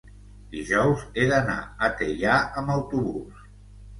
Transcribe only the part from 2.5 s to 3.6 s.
amb autobús.